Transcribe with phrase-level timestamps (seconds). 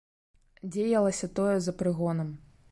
[0.77, 2.37] Дзеялася тое за прыгонам.